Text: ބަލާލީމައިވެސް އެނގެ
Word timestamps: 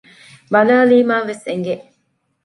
ބަލާލީމައިވެސް 0.51 1.45
އެނގެ 1.47 1.75